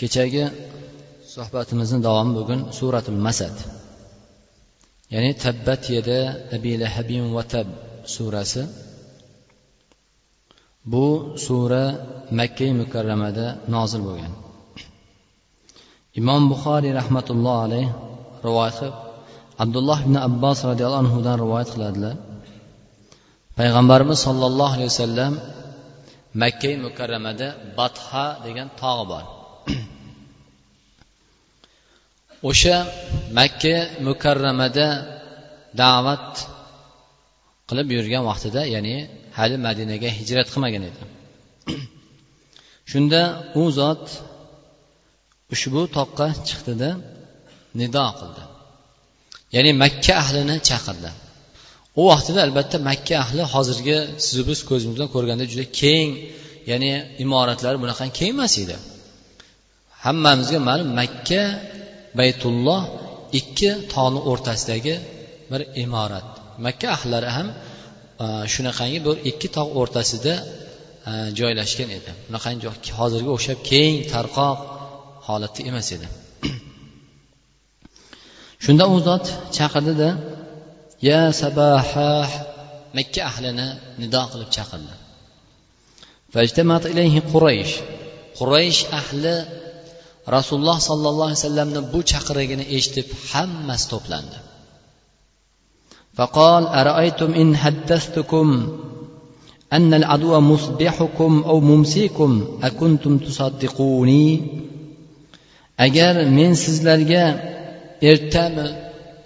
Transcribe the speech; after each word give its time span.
kechagi 0.00 0.44
suhbatimizni 1.34 1.98
davomi 2.06 2.32
bugun 2.38 2.60
suratul 2.78 3.20
masad. 3.26 3.56
Ya'ni 5.14 5.30
tabbat 5.44 5.82
yada 5.96 6.20
abi 6.56 6.72
lahabin 6.82 7.24
va 7.36 7.42
tab 7.52 7.66
surasi. 8.14 8.62
Bu 10.92 11.06
sura 11.44 11.84
makka 12.38 12.68
mukarramada 12.80 13.46
nozil 13.74 14.00
bo'lgan. 14.08 14.32
Imom 16.20 16.42
buxoriy 16.52 16.92
rahmatullohi 17.00 17.60
alayh 17.66 17.86
rivoyat 18.46 18.74
qilib 18.78 18.96
abdulloh 19.64 19.98
ibn 20.06 20.16
abbos 20.28 20.58
roziyallohu 20.70 21.02
anhudan 21.04 21.36
rivoyat 21.44 21.68
qiladilar. 21.74 22.14
Payg'ambarimiz 23.58 24.18
sollallohu 24.26 24.74
alayhi 24.76 24.90
vasallam 24.94 25.32
makka 26.42 26.72
mukarramada 26.84 27.48
batha 27.78 28.26
degan 28.46 28.68
tog'i 28.82 29.04
bor. 29.12 29.24
o'sha 32.50 32.76
makka 33.38 33.76
mukarramada 34.06 34.88
da'vat 35.82 36.30
qilib 37.68 37.88
yurgan 37.96 38.22
vaqtida 38.30 38.62
ya'ni 38.74 38.96
hali 39.38 39.56
madinaga 39.66 40.08
hijrat 40.18 40.48
qilmagan 40.52 40.82
edi. 40.90 41.02
Shunda 42.90 43.22
u 43.60 43.62
zot 43.78 44.04
ushbu 45.54 45.82
toqqa 45.96 46.26
chiqdida 46.48 46.90
nido 47.80 48.06
qildi. 48.18 48.42
Ya'ni 49.54 49.70
makka 49.82 50.12
ahlini 50.22 50.56
chaqirdi. 50.68 51.10
U 52.00 52.02
vaqtida 52.12 52.40
albatta 52.46 52.76
makka 52.88 53.14
ahli 53.24 53.42
hozirgi 53.54 53.96
sizu 54.24 54.42
biz 54.50 54.60
ko'zimiz 54.70 54.94
bilan 54.96 55.08
ko'rganda 55.14 55.44
juda 55.52 55.64
keng 55.80 56.10
ya'ni 56.70 56.90
imoratlari 57.24 57.76
bunaqa 57.82 58.04
keng 58.18 58.32
emas 58.36 58.54
edi. 58.64 58.76
Hammamizga 60.06 60.58
ma'lum 60.68 60.90
makka 61.00 61.42
baytulloh 62.18 62.82
ikki 63.40 63.70
tog'ni 63.94 64.20
o'rtasidagi 64.30 64.94
bir 65.50 65.60
imorat. 65.84 66.28
Makka 66.66 66.86
ahllari 66.96 67.30
ham 67.36 67.48
e, 68.24 68.26
shunaqangi 68.52 68.98
bir 69.06 69.16
ikki 69.30 69.48
tog' 69.56 69.70
o'rtasida 69.80 70.34
e, 71.10 71.12
joylashgan 71.38 71.90
edi. 71.98 72.10
Unaqangi 72.30 72.64
hozirga 72.98 73.30
o'xshab 73.36 73.58
keng 73.70 73.94
tarqoq 74.12 74.58
holatda 75.28 75.60
emas 75.70 75.88
edi. 75.96 76.06
Shunda 78.64 78.84
u 78.94 78.96
zot 79.08 79.24
chaqirdida 79.56 80.10
ya 81.08 81.20
sabaha 81.42 82.10
makka 82.96 83.20
ahlini 83.30 83.68
nido 84.00 84.22
qilib 84.32 84.50
chaqirdi. 84.56 84.94
Quraysh. 87.34 87.74
Quraysh 88.38 88.80
ahli 89.00 89.34
rasululloh 90.35 90.77
sollallohu 90.89 91.27
alayhi 91.29 91.41
vasallamni 91.41 91.81
bu 91.93 91.99
chaqirigini 92.11 92.65
eshitib 92.77 93.07
hammasi 93.31 93.85
to'plandi 93.93 94.37
فقال 96.17 96.63
أرأيتم 96.81 97.33
إن 97.33 97.49
حدثتكم 97.63 98.47
أن 99.73 99.93
العدو 99.93 100.39
مصبحكم 100.39 101.43
أو 101.49 101.59
ممسيكم 101.59 102.31
أكنتم 102.63 103.17
تصدقوني 103.17 104.27
agar 105.87 106.13
men 106.37 106.51
sizlarga 106.63 107.25
ertami 108.11 108.67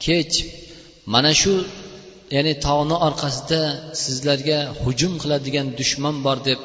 kech 0.05 0.33
mana 1.13 1.31
shu 1.41 1.53
ya'ni 2.35 2.53
tog'ni 2.65 2.95
orqasida 3.07 3.61
sizlarga 4.03 4.59
hujum 4.81 5.13
qiladigan 5.21 5.67
dushman 5.79 6.15
bor 6.25 6.37
deb 6.47 6.59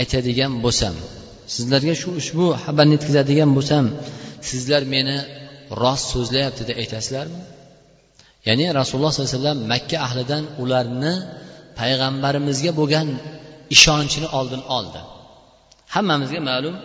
aytadigan 0.00 0.52
bo'lsam 0.64 0.94
sizlarga 1.53 1.93
shu 2.01 2.09
ushbu 2.21 2.45
xabarni 2.63 2.93
yetkazadigan 2.97 3.49
bo'lsam 3.57 3.85
sizlar 4.49 4.81
meni 4.95 5.17
rost 5.81 6.05
so'zlayapti 6.13 6.63
deb 6.69 6.77
aytasizlarmi? 6.83 7.39
Ya'ni 8.47 8.65
rasululloh 8.79 9.11
sollallohu 9.11 9.31
alayhi 9.31 9.41
vasallam 9.41 9.59
makka 9.73 9.97
ahlidan 10.07 10.43
ularni 10.63 11.13
payg'ambarimizga 11.79 12.71
bo'lgan 12.79 13.07
ishonchini 13.75 14.27
oldin 14.39 14.61
oldi. 14.77 15.01
Hammamizga 15.95 16.41
ma'lum. 16.49 16.75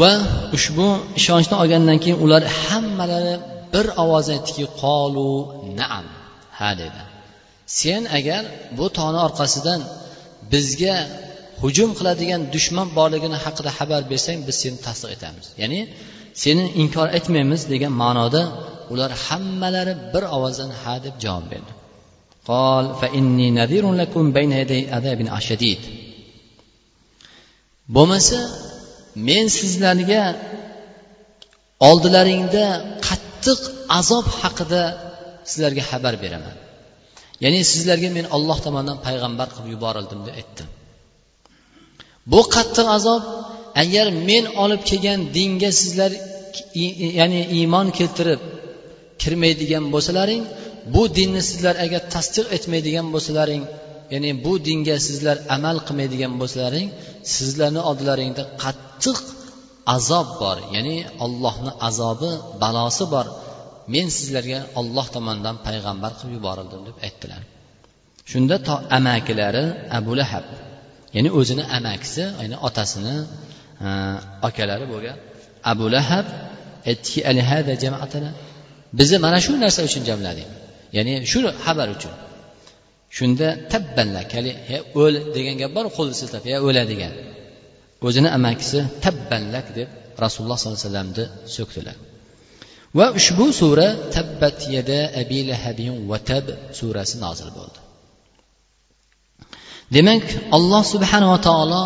Va 0.00 0.12
ushbu 0.56 0.88
ishonchni 1.20 1.54
olgandan 1.62 1.98
keyin 2.02 2.18
ular 2.24 2.42
hammalari 2.62 3.34
bir 3.74 3.86
ovoz 4.02 4.26
aytdiki 4.34 4.64
qolu 4.82 5.32
naam 5.80 6.06
ha 6.58 6.70
dedi. 6.82 7.02
Sen 7.80 8.02
agar 8.18 8.42
bu 8.78 8.86
tog'ni 8.98 9.20
orqasidan 9.26 9.80
bizga 10.52 10.96
hujum 11.63 11.89
qiladigan 11.97 12.41
dushman 12.55 12.87
borligini 12.97 13.37
haqida 13.45 13.71
xabar 13.77 14.01
bersang 14.11 14.39
biz 14.47 14.55
seni 14.63 14.77
tasdiq 14.87 15.09
etamiz 15.17 15.45
ya'ni 15.61 15.79
seni 16.43 16.63
inkor 16.81 17.07
etmaymiz 17.19 17.61
degan 17.73 17.93
ma'noda 18.03 18.41
ular 18.93 19.11
hammalari 19.25 19.93
bir 20.13 20.23
ovozdan 20.35 20.71
ha 20.81 20.93
deb 21.05 21.15
javob 21.25 21.47
berdi 21.53 21.71
قال 22.51 22.85
فإني 23.01 23.47
نذير 23.59 23.85
لكم 24.01 24.23
بين 24.37 24.51
يدي 24.61 24.81
عذاب 24.95 25.19
شديد 25.49 25.81
bo'lmasa 27.95 28.39
men 29.27 29.45
sizlarga 29.59 30.23
oldilaringda 31.89 32.65
qattiq 33.07 33.61
azob 33.99 34.25
haqida 34.41 34.83
sizlarga 35.49 35.83
xabar 35.91 36.13
beraman 36.23 36.57
ya'ni 37.43 37.59
sizlarga 37.71 38.09
men 38.17 38.25
olloh 38.35 38.57
tomonidan 38.65 38.97
payg'ambar 39.07 39.47
qilib 39.53 39.69
yuborildim 39.75 40.19
deb 40.27 40.35
aytdim 40.41 40.67
Bu 42.32 42.40
qattiq 42.54 42.86
azob. 42.98 43.22
Agar 43.82 44.06
men 44.28 44.44
olib 44.62 44.82
kelgan 44.90 45.20
dinga 45.36 45.70
sizlar 45.80 46.10
ya'ni 47.20 47.40
iymon 47.58 47.88
keltirib 47.98 48.40
kirmaydigan 49.22 49.84
bo'lsalaring 49.94 50.42
bu 50.94 51.02
dinni 51.16 51.42
sizlar 51.50 51.74
agar 51.84 52.02
tasdiq 52.14 52.46
etmaydigan 52.56 53.06
bo'lsalaring 53.14 53.62
ya'ni 54.12 54.30
bu 54.44 54.52
dinga 54.66 54.96
sizlar 55.06 55.36
amal 55.56 55.76
qilmaydigan 55.86 56.32
bo'lsalaring 56.40 56.88
sizlarni 57.34 57.80
oldilaringda 57.90 58.42
qattiq 58.62 59.18
azob 59.96 60.28
bor. 60.42 60.56
Ya'ni 60.76 60.96
ollohni 61.24 61.72
azobi 61.88 62.30
balosi 62.62 63.04
bor. 63.14 63.26
Men 63.94 64.06
sizlarga 64.18 64.60
olloh 64.80 65.06
tomonidan 65.14 65.56
payg'ambar 65.66 66.12
qilib 66.18 66.32
yuborildim 66.38 66.80
deb 66.88 66.96
aytdilar. 67.06 67.42
Shunda 68.30 68.56
to 68.66 68.74
amakilari 68.98 69.64
abu 69.98 70.12
lahab 70.20 70.44
ya'ni 71.16 71.30
o'zini 71.38 71.64
amakisi 71.76 72.24
ya'ni 72.42 72.56
otasini 72.68 73.16
akalari 74.48 74.86
bo'lgan 74.92 75.16
abu 75.72 75.84
lahab 75.94 76.26
aytdiki 76.90 77.20
bizni 78.98 79.18
mana 79.24 79.38
shu 79.46 79.52
narsa 79.64 79.80
uchun 79.88 80.02
jamlading. 80.10 80.50
Ya'ni 80.96 81.14
shu 81.30 81.38
xabar 81.64 81.88
uchun. 81.96 82.14
Shunda 83.16 83.48
tabbanlakali 83.72 84.52
he 84.68 84.78
o'l 85.02 85.14
degan 85.36 85.56
gap 85.62 85.70
bor 85.76 85.86
qo'lni 85.96 86.14
siltab 86.20 86.44
ya 86.52 86.58
o'ladigan 86.68 87.12
o'zini 88.06 88.28
amakisi 88.38 88.78
tabbanlak 89.04 89.66
deb 89.78 89.88
rasululloh 90.24 90.58
sollallohu 90.58 90.78
alayhi 90.80 90.88
vasallamni 90.88 91.24
so'kdilar. 91.56 91.96
Va 92.98 93.06
ushbu 93.18 93.46
sura 93.60 93.88
tabbat 94.16 94.58
yada 94.76 95.00
abi 95.22 95.38
lahabin 95.50 95.92
vatab 96.10 96.46
surasi 96.78 97.16
nozil 97.24 97.48
bo'ldi. 97.58 97.78
Demak 99.96 100.24
alloh 100.56 100.82
subhanava 100.92 101.38
taolo 101.48 101.82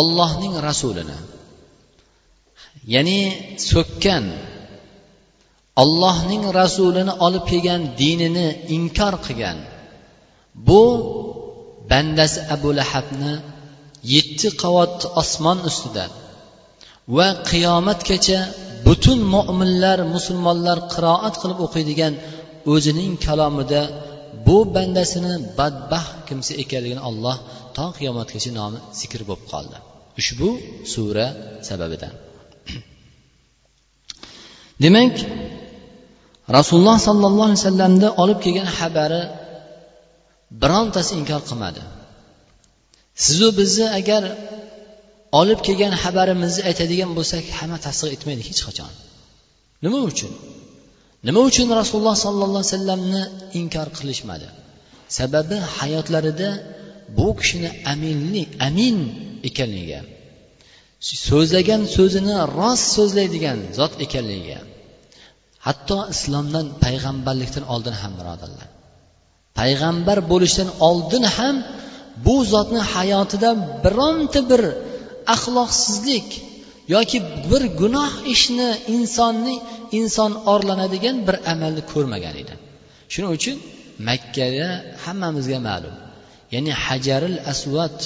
ollohning 0.00 0.54
rasulini 0.68 1.18
ya'ni 2.94 3.20
so'kkan 3.70 4.24
ollohning 5.82 6.44
rasulini 6.60 7.12
olib 7.26 7.44
kelgan 7.50 7.82
dinini 8.00 8.48
inkor 8.76 9.14
qilgan 9.26 9.58
bu 10.66 10.82
bandasi 11.90 12.38
abu 12.54 12.68
lahabni 12.78 13.34
yetti 14.14 14.48
qavat 14.62 14.96
osmon 15.22 15.58
ustida 15.68 16.04
va 17.16 17.28
qiyomatgacha 17.50 18.40
butun 18.86 19.18
mo'minlar 19.34 19.98
musulmonlar 20.14 20.78
qiroat 20.92 21.34
qilib 21.42 21.58
o'qiydigan 21.66 22.14
o'zining 22.72 23.12
kalomida 23.26 23.82
bu 24.48 24.56
bandasini 24.76 25.34
badbaxt 25.58 26.14
kimsa 26.28 26.52
ekanligini 26.62 27.02
alloh 27.08 27.36
to 27.76 27.86
qiyomatgacha 27.98 28.50
nomi 28.60 28.78
zikr 29.00 29.20
bo'lib 29.28 29.44
qoldi. 29.52 29.76
Ushbu 30.20 30.48
sura 30.92 31.26
sababidan. 31.68 32.14
Demak 34.84 35.14
rasululloh 36.56 36.98
sollallohu 37.08 37.46
alayhi 37.48 37.60
vasallamni 37.62 38.08
olib 38.22 38.38
kelgan 38.44 38.68
xabari 38.78 39.22
birontasi 40.62 41.12
inkor 41.20 41.40
qilmadi. 41.48 41.82
Sizu 43.24 43.48
bizni 43.60 43.86
agar 44.00 44.22
olib 45.40 45.60
kelgan 45.66 45.94
xabarimizni 46.02 46.62
aytadigan 46.70 47.10
bo'lsak 47.18 47.44
hamma 47.58 47.78
tasdiq 47.86 48.10
etmaydi 48.16 48.42
hech 48.48 48.60
qachon. 48.66 48.92
Nima 49.84 49.98
uchun? 50.10 50.32
Nima 51.26 51.40
uchun 51.48 51.68
rasululloh 51.80 52.16
sollallohu 52.24 52.60
alayhi 52.60 52.74
vasallamni 52.74 53.22
inkor 53.60 53.88
qilishmadi? 53.98 54.48
Sababi 55.18 55.56
hayotlarida 55.76 56.50
bu 57.16 57.28
kishini 57.38 57.70
aminlik 57.92 58.50
amin 58.68 58.96
ekanligiga 59.48 60.00
so'zlagan 61.28 61.82
so'zini 61.96 62.34
rost 62.58 62.86
so'zlaydigan 62.96 63.58
zot 63.78 63.92
ekanligiga 64.04 64.60
hatto 65.66 65.98
islomdan 66.14 66.66
payg'ambarlikdan 66.84 67.64
oldin 67.74 67.94
ham 68.00 68.12
birodarlar. 68.20 68.68
Payg'ambar 69.58 70.18
bo'lishdan 70.32 70.68
oldin 70.88 71.24
ham 71.36 71.56
bu 72.26 72.36
zotni 72.52 72.80
hayotida 72.94 73.50
bironta 73.84 74.40
bir 74.50 74.62
axloqsizlik 75.34 76.28
yoki 76.94 77.18
bir 77.50 77.62
gunoh 77.80 78.12
ishni 78.34 78.68
insonni 78.94 79.54
inson 79.98 80.32
orlanadigan 80.54 81.16
bir 81.26 81.36
amalni 81.52 81.82
ko'rmagan 81.92 82.34
edi. 82.42 82.54
Shuning 83.12 83.32
uchun 83.38 83.56
makkada 84.08 84.68
hammamizga 85.04 85.58
ma'lum. 85.68 85.94
Ya'ni 86.54 86.72
hajaril 86.84 87.38
asvat 87.52 87.98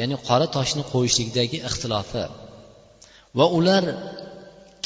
ya'ni 0.00 0.16
qora 0.28 0.46
toshni 0.56 0.82
qo'yishlikdagi 0.92 1.58
ixtilofi. 1.68 2.24
Va 3.38 3.46
ular 3.58 3.84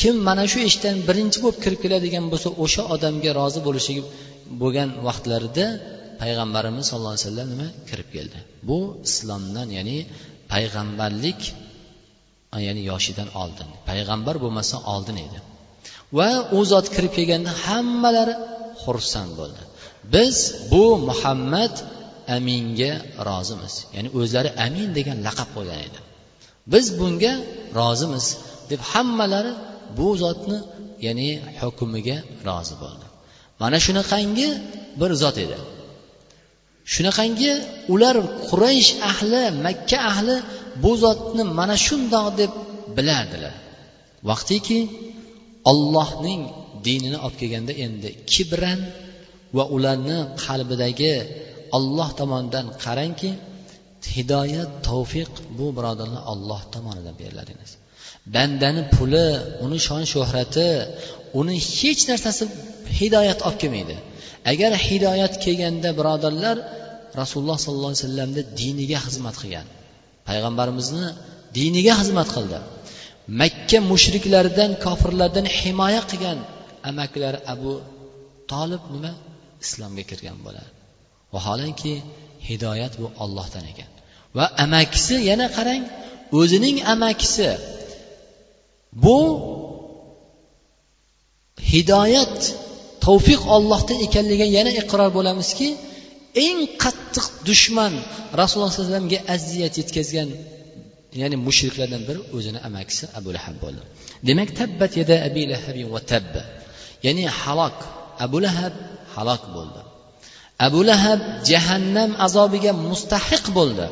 kim 0.01 0.15
mana 0.29 0.45
shu 0.53 0.59
ishdan 0.71 0.97
birinchi 1.09 1.39
bo'lib 1.45 1.59
kirib 1.65 1.81
keladigan 1.85 2.25
bo'lsa 2.33 2.49
o'sha 2.65 2.83
odamga 2.95 3.31
rozi 3.41 3.61
bo'lishi 3.67 3.93
bo'lgan 4.61 4.89
vaqtlarida 5.07 5.67
payg'ambarimiz 6.23 6.85
sallallohu 6.91 7.15
alayhi 7.15 7.27
vasallam 7.29 7.49
nima 7.55 7.69
kirib 7.89 8.09
keldi? 8.17 8.39
Bu 8.69 8.79
islomdan 9.09 9.69
ya'ni 9.79 9.99
payg'ambarlik 10.53 11.41
ya'ni 12.67 12.83
yoshidan 12.91 13.29
oldin. 13.43 13.69
Payg'ambar 13.91 14.37
bo'lmasdan 14.45 14.83
oldin 14.95 15.17
edi. 15.27 15.39
Va 16.19 16.31
u 16.57 16.61
zot 16.73 16.87
kirib 16.95 17.13
kelganda 17.17 17.53
hammalari 17.65 18.35
xursand 18.83 19.33
bo'ldi. 19.41 19.63
Biz 20.15 20.37
bu 20.73 20.85
muhammad 21.09 21.75
aminga 22.37 22.93
rozimiz. 23.29 23.75
Ya'ni 23.95 24.09
o'zlari 24.19 24.51
amin 24.67 24.89
degan 24.99 25.19
laqab 25.27 25.49
qo'ygan 25.57 25.81
edi. 25.89 25.99
Biz 26.73 26.87
bunga 26.99 27.33
rozimiz 27.81 28.27
deb 28.71 28.81
hammalari 28.93 29.53
bu 29.99 30.09
zotni 30.23 30.59
ya'ni 31.07 31.29
hukmiga 31.61 32.17
rozi 32.49 32.75
bo'ldi. 32.83 33.07
Mana 33.61 33.79
shunaqangi 33.87 34.49
bir 35.01 35.11
zot 35.23 35.37
edi. 35.45 35.59
Shunaqangi 36.95 37.53
ular 37.95 38.17
quraysh 38.49 38.91
ahli 39.11 39.43
makka 39.67 39.99
ahli 40.11 40.37
bu 40.83 40.93
zotni 41.05 41.43
mana 41.59 41.77
shundoq 41.87 42.27
deb 42.41 42.53
bilardilar. 42.97 43.55
Vaqtiki 44.29 44.79
ollohning 45.71 46.43
dinini 46.87 47.19
olib 47.25 47.37
kelganda 47.41 47.73
endi 47.85 48.11
kibran 48.33 48.81
va 49.57 49.65
ularni 49.77 50.19
qalbidagi 50.45 51.15
olloh 51.77 52.09
tomonidan 52.21 52.67
qarangki 52.85 53.31
hidoyat 54.15 54.71
tavfiq 54.89 55.33
bu 55.59 55.67
birodarlar 55.77 56.23
olloh 56.33 56.63
tomonidan 56.75 57.15
beriladi 57.21 57.53
bandani 58.35 58.83
puli 58.95 59.27
uni 59.65 59.79
shon 59.87 60.03
shuhrati 60.13 60.69
uni 61.41 61.55
hech 61.79 62.03
narsasi 62.11 62.45
hidoyat 62.99 63.39
olib 63.47 63.59
kelmaydi. 63.63 63.97
Agar 64.53 64.73
hidoyat 64.87 65.35
kelganda 65.45 65.91
birodarlar 65.99 66.57
rasululloh 67.21 67.59
sollallohu 67.65 67.93
alayhi 67.93 68.05
vasallamni 68.05 68.43
diniga 68.61 68.99
xizmat 69.07 69.37
qilgan 69.43 69.67
payg'ambarimizni 70.29 71.07
diniga 71.59 71.93
xizmat 72.01 72.29
qildi 72.37 72.59
makka 73.41 73.79
mushriklaridan 73.91 74.71
kofirlardan 74.85 75.47
himoya 75.59 76.03
qilgan 76.11 76.39
amakilari 76.91 77.39
abu 77.55 77.73
tolib 78.53 78.83
nima? 78.95 79.13
Islomga 79.65 80.05
kirgan 80.11 80.39
bo'ladi. 80.47 80.71
Vaholanki 81.35 81.93
hidoyat 82.49 82.93
bu 83.01 83.07
ollohdan 83.25 83.65
ekan. 83.73 83.91
Va 84.37 84.47
amakisi 84.65 85.15
yana 85.31 85.47
qarang 85.57 85.83
o'zining 86.41 86.77
amakisi. 86.95 87.49
Bu 89.05 89.19
hidoyat 91.73 92.39
tavfiq 93.07 93.43
ollohdan 93.57 93.99
ekanligiga 94.07 94.47
yana 94.57 94.73
iqror 94.83 95.11
bo'lamizki 95.19 95.69
eng 96.47 96.61
qattiq 96.83 97.27
dushman 97.49 97.93
rasululloh 98.41 98.71
sallallohu 98.73 98.91
alayhi 98.91 98.93
vasallamga 98.93 99.21
aziyat 99.35 99.75
yetkazgan 99.81 100.29
ya'ni 101.21 101.37
mushriklardan 101.47 102.03
biri 102.09 102.21
o'zini 102.37 102.59
amakisi 102.69 103.05
abu 103.19 103.31
lahab 103.37 103.57
bo'ldi. 103.65 103.83
Demak 104.29 104.51
tabbat 104.61 104.93
yada 105.01 105.17
abi 105.29 105.43
lahabi 105.53 105.83
va 105.95 106.01
tabba 106.13 106.43
ya'ni 107.07 107.25
halok. 107.41 107.79
Abu 108.25 108.39
lahab 108.47 108.75
halok 109.15 109.43
bo'ldi. 109.57 109.81
Abu 110.67 110.81
lahab 110.91 111.21
jahannam 111.51 112.11
azobiga 112.27 112.73
mustahiq 112.91 113.45
bo'ldi. 113.59 113.87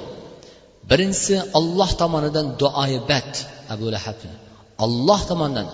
Birinchisi 0.91 1.37
olloh 1.59 1.91
tomonidan 2.01 2.47
duoibat 2.63 3.31
abu 3.75 3.87
lahabni. 3.95 4.35
Olloh 4.85 5.21
tomonidan 5.31 5.69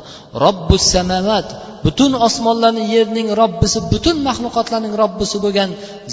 robbus 0.44 0.84
samavat 0.94 1.48
butun 1.84 2.12
osmonlarni 2.26 2.84
yerning 2.94 3.28
robbisi 3.40 3.78
butun 3.92 4.16
maxluqotlarning 4.28 4.94
robbisi 5.02 5.36
bo'lgan 5.44 5.70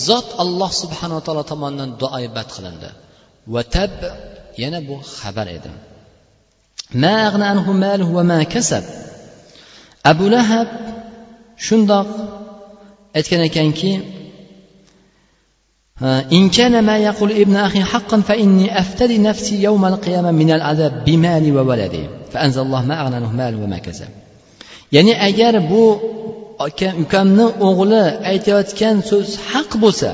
zot 0.07 0.27
alloh 0.43 0.71
subhanaa 0.81 1.21
taolo 1.25 1.43
tomonidan 1.51 1.89
duoibat 2.01 2.47
qilindi. 2.55 2.89
Va 3.53 3.61
tab 3.75 3.95
yana 4.62 4.78
bu 4.88 4.94
xabar 5.18 5.46
edi 5.56 5.70
abu 10.10 10.24
lahab 10.34 10.68
shundoq 11.66 12.08
aytgan 13.18 13.42
ekanki 13.50 13.92
إن 16.36 16.48
كان 16.56 16.74
ما 16.84 16.96
يقول 16.98 17.30
ابن 17.32 17.56
أخي 17.56 17.82
حقا 17.84 18.20
فإني 18.28 18.80
أفتدي 18.80 19.18
نفسي 19.18 19.62
يوم 19.62 19.84
القيامة 19.92 20.30
من 20.30 20.50
العذاب 20.50 20.92
بمالي 21.04 21.52
وولدي 21.52 22.04
فأنزل 22.32 22.62
الله 22.62 22.82
ما 22.86 22.94
أغنى 23.02 23.16
عنه 23.16 23.32
مال 23.32 23.54
وما 23.62 23.78
كسب 23.78 24.08
ya'ni 24.96 25.14
agar 25.28 25.54
bu 25.70 25.84
ukamni 27.04 27.46
o'g'li 27.68 28.04
aytayotgan 28.30 28.96
so'z 29.10 29.28
haq 29.50 29.70
bo'lsa 29.82 30.10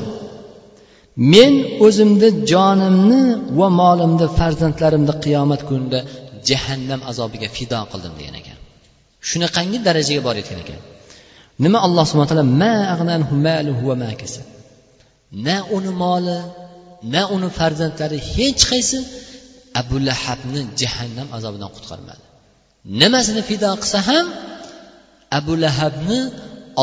men 1.33 1.53
o'zimni 1.85 2.29
jonimni 2.51 3.21
va 3.59 3.67
molimni 3.81 4.25
farzandlarimni 4.37 5.13
qiyomat 5.23 5.61
kunida 5.69 5.99
jahannam 6.49 7.01
azobiga 7.11 7.47
fido 7.57 7.79
qildim 7.91 8.13
degan 8.19 8.35
ekan. 8.41 8.57
Shunaqangi 9.29 9.77
darajaga 9.87 10.21
borayotgan 10.27 10.59
ekan 10.63 10.79
nima 11.63 11.77
alloh 11.87 12.03
subhana 12.09 12.29
taolo 12.31 12.45
ma 12.61 12.73
na 15.45 15.55
uni 15.75 15.91
moli 16.03 16.37
na 17.13 17.21
uni 17.35 17.47
farzandlari 17.59 18.17
hech 18.33 18.61
qaysi 18.71 18.99
abu 19.81 19.95
lahabni 20.07 20.61
jahannam 20.81 21.27
azobidan 21.37 21.69
qutqarmadi. 21.75 22.23
Nimasini 23.01 23.41
fido 23.49 23.69
qilsa 23.81 23.99
ham 24.07 24.25
abu 25.39 25.53
lahabni 25.63 26.19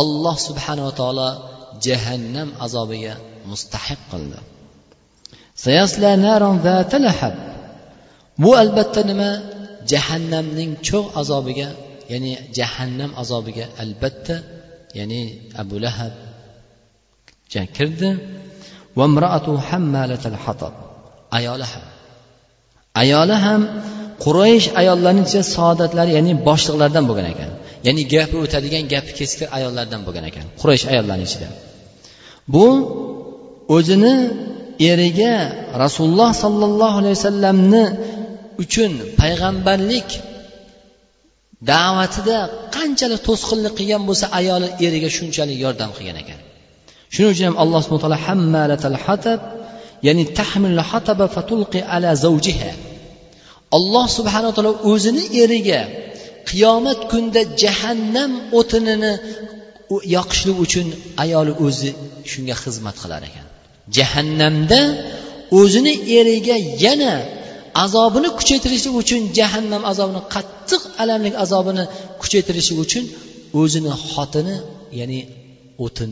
olloh 0.00 0.37
subhanava 0.47 0.93
taolo 1.00 1.29
jahannam 1.87 2.49
azobiga 2.64 3.14
mustahiq 3.52 4.00
qildi 4.12 4.38
bu 8.43 8.50
albatta 8.62 9.00
nima? 9.11 9.31
Jahannamning 9.93 10.73
cho'g' 10.88 11.09
azobiga 11.21 11.69
ya'ni 12.12 12.33
jahannam 12.59 13.11
azobiga 13.23 13.64
albatta 13.83 14.37
ya'ni 14.99 15.23
abu 15.62 15.76
lahab 15.85 16.12
kirdi. 17.76 18.09
Ayoli 21.38 21.67
ham. 21.73 21.85
Ayoli 23.02 23.37
ham 23.45 23.62
quraysh 24.25 24.67
ayollarining 24.81 25.26
ichida 25.28 25.45
saodatlari 25.57 26.11
ya'ni 26.19 26.33
boshliqlardan 26.49 27.05
bo'lgan 27.09 27.26
ekan. 27.33 27.50
Ya'ni 27.87 28.02
gapi 28.14 28.37
o'tadigan 28.45 28.85
gapi 28.93 29.11
keskir 29.19 29.47
ayollardan 29.57 30.00
bo'lgan 30.07 30.25
ekan. 30.31 30.45
Quraysh 30.61 30.85
ayollarining 30.93 31.28
ichida. 31.31 31.49
Bu 32.55 32.67
o'zini 33.77 34.15
eriga 34.91 35.35
rasululloh 35.85 36.31
sollallohu 36.45 36.97
alayhi 37.01 37.17
vasallamni 37.19 37.85
uchun 38.63 38.93
payg'ambarlik 39.21 40.09
da'vatida 41.71 42.39
qanchalik 42.77 43.21
to'sqinlik 43.29 43.73
qilgan 43.79 44.03
bo'lsa 44.09 44.27
ayoli 44.41 44.69
eriga 44.87 45.09
shunchalik 45.17 45.59
yordam 45.65 45.91
qilgan 45.97 46.17
ekan. 46.23 46.41
Shuning 47.13 47.31
uchun 47.35 47.47
ham 47.51 47.57
alloh 47.63 47.81
subhana 47.85 48.03
taolo 48.05 48.19
hammalatal 48.27 48.99
hatab 49.05 49.41
ya'ni 50.07 50.25
tahmil 50.41 50.79
hataba 50.91 51.27
fatulqi 51.37 51.81
ala 51.95 52.11
zawjiha. 52.25 52.71
Alloh 53.79 54.07
subhanaa 54.19 54.53
taolo 54.57 54.73
o'zini 54.93 55.25
eriga 55.43 55.81
qiyomat 56.51 57.01
kunida 57.11 57.41
jahannam 57.63 58.31
o'tinini 58.59 59.13
yoqishlik 60.17 60.57
uchun 60.65 60.87
ayoli 61.25 61.53
o'zi 61.67 61.91
shunga 62.31 62.55
xizmat 62.63 62.97
qilar 63.03 63.23
ekan. 63.29 63.48
Jahannamda 63.97 64.80
o'zini 65.59 65.92
eriga 66.18 66.57
yana 66.85 67.12
azobini 67.85 68.28
kuchaytirishlik 68.38 68.95
uchun 69.02 69.21
jahannam 69.38 69.83
azobini 69.90 70.23
qattiq 70.35 70.83
alamli 71.02 71.30
azobini 71.45 71.85
kuchaytirishlik 72.23 72.78
uchun 72.85 73.04
o'zini 73.61 73.92
xotini 74.12 74.54
ya'ni 75.00 75.21
o'tin 75.85 76.11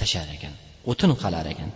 tashlar 0.00 0.28
ekan 0.36 0.54
o'tin 0.90 1.10
qalar 1.22 1.46
ekan. 1.54 1.70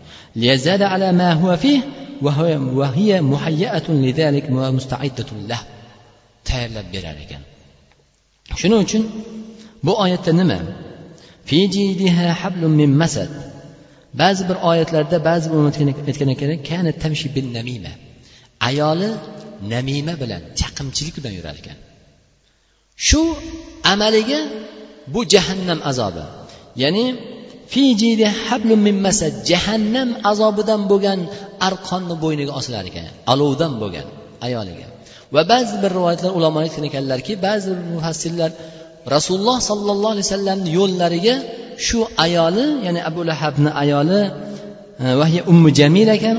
Tayyorlab 6.49 6.87
berar 6.95 7.17
ekan. 7.25 7.43
Shuning 8.61 8.81
uchun 8.87 9.03
bu 9.87 9.93
oyatda 10.05 10.33
nima? 10.41 10.59
Ba'zi 14.15 14.43
bir 14.49 14.57
oyatlarda 14.71 15.19
ba'zi 15.29 15.47
bir 15.53 15.59
aytgan 16.09 16.29
ekan 16.57 16.85
ayoli 18.69 19.11
namima 19.73 20.15
bilan 20.23 20.43
chaqimchilik 20.61 21.15
bilan 21.19 21.33
yurar 21.39 21.57
ekan. 21.61 21.79
Shu 23.09 23.23
amaliga 23.93 24.41
bu 25.15 25.21
jahannam 25.33 25.81
azobi. 25.91 26.25
Ya'ni 26.83 27.05
jahannam 29.51 30.09
azobidan 30.31 30.81
bo'lgan 30.91 31.21
arqonni 31.69 32.15
bo'yniga 32.25 32.53
osilar 32.61 32.85
ekan 32.91 33.07
olovdan 33.33 33.73
bo'lgan 33.83 34.07
ayoliga. 34.47 34.87
Va 35.35 35.43
ba'zi 35.53 35.75
bir 35.83 35.91
rivoyatlar 35.99 36.31
ulamo 36.39 36.59
aytgan 36.65 36.85
ekanlarki 36.91 37.33
ba'zi 37.47 37.69
bir 37.79 37.87
mufassirlar 37.95 38.51
rasululloh 39.15 39.59
sollallohu 39.71 40.13
alayhi 40.15 40.27
vasallamni 40.29 40.71
yo'llariga 40.79 41.35
shu 41.87 41.99
ayoli 42.25 42.67
ya'ni 42.87 43.01
abu 43.11 43.21
lahabni 43.31 43.71
ayoli 43.83 44.21
e, 45.03 45.05
vahiya 45.21 45.21
vahya 45.21 45.43
ummu 45.53 45.69
jamil 45.79 46.09
ekan 46.17 46.37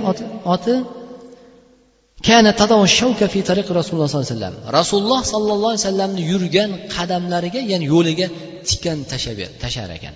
oti. 0.54 0.76
Rasululloh 3.80 4.08
sollallohu 4.10 4.24
alayhi 4.24 4.36
vasallam 4.36 4.56
rasululloh 4.80 5.22
sollallohu 5.34 5.72
alayhi 5.74 5.84
vasallamni 5.86 6.22
yurgan 6.32 6.70
qadamlariga 6.96 7.62
ya'ni 7.72 7.86
yo'liga 7.94 8.28
tikan 8.70 8.98
tashar 9.64 9.90
ekan. 9.98 10.16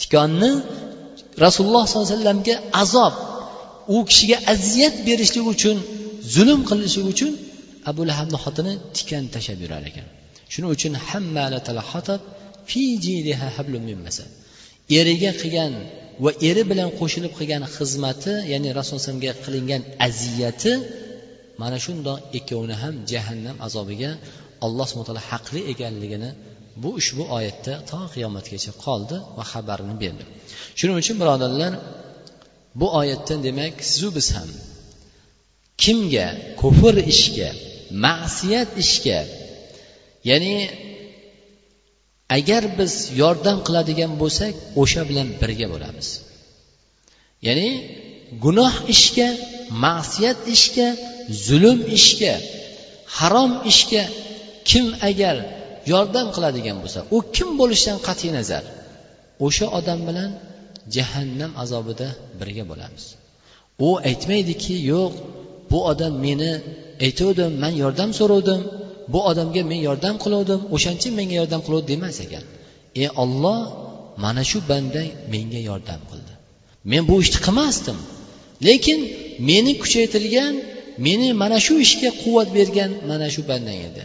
Tikonni 0.00 0.50
rasululloh 1.44 1.84
sollallohu 1.86 2.08
alayhi 2.08 2.18
vasallamga 2.18 2.54
azob 2.82 3.14
u 3.94 3.96
kishiga 4.08 4.36
aziyat 4.52 4.94
berishlik 5.06 5.44
uchun 5.54 5.76
zulm 6.34 6.60
qilishlik 6.68 7.06
uchun 7.12 7.32
abu 7.90 8.02
lahabni 8.10 8.38
xotini 8.44 8.72
tikan 8.96 9.24
tashlab 9.34 9.58
yurar 9.64 9.82
ekan. 9.90 10.06
Shuning 10.52 10.70
uchun 10.76 10.92
eriga 15.00 15.30
qilgan 15.40 15.72
va 16.24 16.30
eri 16.48 16.62
bilan 16.70 16.88
qo'shilib 17.00 17.32
qilgan 17.38 17.62
xizmati 17.76 18.32
ya'ni 18.52 18.68
rasulullohga 18.78 19.32
qilingan 19.44 19.82
aziyati 20.06 20.72
mana 21.62 21.78
shundoq 21.84 22.18
ikkovini 22.38 22.76
ham 22.82 22.94
jahannam 23.12 23.56
azobiga 23.66 24.10
alloh 24.66 24.86
subhana 24.90 25.06
taolo 25.08 25.22
haqli 25.30 25.60
ekanligini 25.72 26.30
bu 26.82 26.88
ushbu 27.00 27.22
oyatda 27.36 27.72
to 27.90 28.00
qiyomatgacha 28.14 28.72
qoldi 28.84 29.16
va 29.36 29.44
xabarini 29.52 29.94
berdi. 30.02 30.24
Shuning 30.78 30.96
uchun 31.02 31.16
birodarlar 31.22 31.72
bu 32.80 32.86
oyatdan 33.00 33.38
demak 33.46 33.74
sizu 33.90 34.08
biz 34.16 34.28
ham 34.36 34.50
kimga 35.82 36.26
kufr 36.60 36.94
ishga 37.14 37.50
ma'siyat 38.04 38.70
ishga 38.84 39.20
ya'ni 40.30 40.54
agar 42.36 42.62
biz 42.78 42.92
yordam 43.22 43.58
qiladigan 43.66 44.12
bo'lsak 44.22 44.52
o'sha 44.82 45.02
bilan 45.10 45.28
birga 45.40 45.66
bo'lamiz. 45.74 46.08
Ya'ni 47.46 47.68
gunoh 48.44 48.74
ishga 48.94 49.28
ma'siyat 49.84 50.38
ishga 50.56 50.88
zulm 51.46 51.78
ishga 51.98 52.34
harom 53.18 53.52
ishga 53.72 54.02
kim 54.70 54.86
agar 55.10 55.36
yordam 55.92 56.26
qiladigan 56.36 56.76
bo'lsa 56.82 57.00
u 57.16 57.18
kim 57.36 57.48
bo'lishidan 57.60 57.98
qat'iy 58.06 58.30
nazar? 58.38 58.64
O'sha 59.46 59.66
odam 59.78 60.00
bilan 60.08 60.30
jahannam 60.96 61.52
azobida 61.62 62.08
birga 62.40 62.64
bo'lamiz. 62.70 63.04
U 63.86 63.88
aytmaydiki 64.10 64.74
yo'q 64.92 65.12
bu 65.70 65.78
odam 65.90 66.14
meni 66.26 66.52
aytuvdim 67.06 67.52
man 67.62 67.72
yordam 67.82 68.10
so'ravdim 68.18 68.60
bu 69.12 69.18
odamga 69.30 69.62
men 69.70 69.80
yordam 69.88 70.16
qiluvdim 70.24 70.60
o'shaning 70.74 71.12
menga 71.18 71.34
yordam 71.40 71.60
qiluvdi 71.66 71.86
demas 71.92 72.16
ekan. 72.24 72.44
Ey 73.02 73.08
olloh 73.22 73.58
mana 74.24 74.42
shu 74.50 74.58
banda 74.70 75.02
menga 75.34 75.60
yordam 75.70 76.00
qildi. 76.10 76.32
Men 76.90 77.02
bu 77.08 77.14
ishni 77.24 77.38
qilmasdim 77.46 77.98
lekin 78.68 78.98
meni 79.48 79.72
kuchaytirgan 79.82 80.54
meni 81.06 81.28
mana 81.42 81.58
shu 81.66 81.74
ishga 81.86 82.10
quvvat 82.22 82.48
bergan 82.58 82.90
mana 83.10 83.26
shu 83.34 83.40
bandang 83.50 83.80
edi 83.88 84.04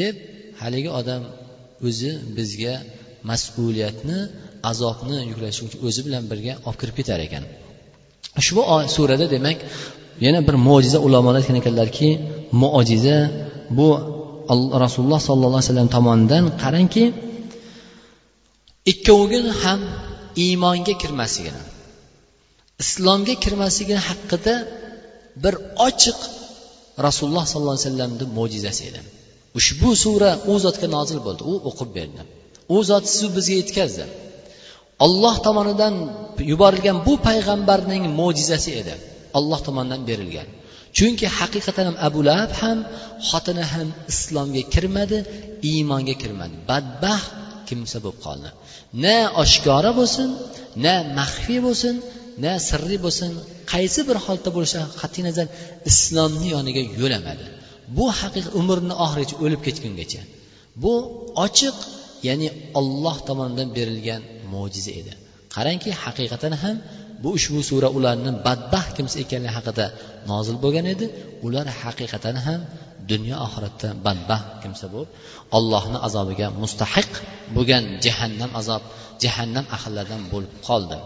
deb 0.00 0.14
haligi 0.62 0.90
odam 1.00 1.22
o'zi 1.88 2.10
bizga 2.36 2.74
mas'uliyatni 3.30 4.18
azobni 4.70 5.18
yuklashi 5.30 5.60
uchun 5.66 5.80
o'zi 5.88 6.00
bilan 6.06 6.24
birga 6.30 6.54
olib 6.66 6.78
kirib 6.80 6.94
ketar 7.00 7.20
ekan. 7.26 7.44
Ushbu 8.40 8.62
surada 8.94 9.26
demak 9.34 9.58
yana 10.26 10.40
bir 10.48 10.56
mo'jiza 10.68 10.98
ulamolar 11.06 11.38
aytgan 11.40 11.56
ekanlarki 11.62 12.08
mo'jiza 12.62 13.18
bu 13.78 13.88
rasululloh 14.84 15.20
sollallohu 15.28 15.58
alayhi 15.58 15.70
vasallam 15.70 15.90
tomonidan 15.96 16.44
qarangki 16.62 17.04
ikkoviga 18.92 19.52
ham 19.62 19.80
iymonga 20.44 20.94
kirmasligini 21.02 21.62
islomga 22.82 23.34
kirmasligini 23.44 24.00
haqida 24.08 24.54
bir 25.42 25.54
ochiq 25.88 26.18
rasululloh 27.06 27.44
sollallohu 27.50 27.76
alayhi 27.76 27.88
vasallamni 27.88 28.24
mo'jizasi 28.38 28.82
edi. 28.90 29.00
Ushbu 29.58 29.90
sura 30.04 30.30
u 30.50 30.54
zotga 30.64 30.88
nozil 30.96 31.18
bo'ldi. 31.26 31.42
U 31.52 31.54
o'qib 31.70 31.90
berdi. 31.98 32.22
U 32.74 32.76
zot 32.90 33.04
sizu 33.12 33.28
bizga 33.36 33.54
yetkazdi. 33.62 34.04
Olloh 35.06 35.36
tomonidan 35.46 35.94
yuborilgan 36.50 36.96
bu 37.06 37.14
payg'ambarning 37.28 38.02
mo'jizasi 38.20 38.70
edi. 38.80 38.94
Olloh 39.38 39.60
tomonidan 39.66 40.02
berilgan. 40.10 40.48
Chunki 40.96 41.26
haqiqatan 41.38 41.84
ham 41.88 41.96
abu 42.08 42.20
lahab 42.28 42.52
ham 42.60 42.78
xotini 43.30 43.64
ham 43.72 43.88
islomga 44.12 44.62
kirmadi 44.74 45.18
iymonga 45.70 46.14
kirmadi. 46.22 46.54
Badbaxt 46.70 47.30
kimsa 47.68 47.98
bo'lib 48.04 48.18
qoldi. 48.26 48.48
Na 49.04 49.16
oshkora 49.42 49.90
bo'lsin 50.00 50.28
na 50.84 50.94
maxfiy 51.18 51.60
bo'lsin 51.66 51.94
na 52.44 52.52
sirli 52.68 52.96
bo'lsin 53.04 53.30
qaysi 53.72 54.00
bir 54.08 54.16
holatda 54.24 54.50
bo'lishidan 54.56 54.88
qat'iy 55.00 55.22
nazar 55.28 55.46
islomni 55.90 56.46
yoniga 56.54 56.82
yo'lamadi. 57.00 57.44
Bu 57.96 58.04
haqiqat 58.20 58.52
umrini 58.60 58.94
oxirigacha 59.04 59.36
o'lib 59.44 59.60
ketgungacha. 59.66 60.22
Bu 60.82 60.92
ochiq 61.46 61.76
ya'ni 62.28 62.48
olloh 62.78 63.16
tomonidan 63.28 63.68
berilgan 63.76 64.22
mo'jiza 64.52 64.92
edi. 65.00 65.12
Qarangki 65.54 65.90
haqiqatan 66.04 66.52
ham 66.62 66.76
bu 67.22 67.28
ushbu 67.38 67.60
sura 67.70 67.88
ularni 67.98 68.30
badbaxt 68.46 68.92
kimsa 68.96 69.16
ekanligi 69.24 69.52
haqida 69.56 69.86
nozil 70.30 70.56
bo'lgan 70.64 70.86
edi. 70.94 71.06
Ular 71.46 71.66
haqiqatan 71.82 72.36
ham 72.46 72.60
dunyo 73.12 73.36
oxiratda 73.46 73.88
badbaxt 74.06 74.48
kimsa 74.62 74.86
bo'lib 74.94 75.10
ollohni 75.58 75.98
azobiga 76.06 76.46
mustahiq 76.62 77.10
bo'lgan 77.56 77.84
jahannam 78.04 78.50
azob 78.60 78.82
jahannam 79.22 79.66
ahllaridan 79.76 80.22
bo'lib 80.32 80.52
qoldi. 80.68 80.96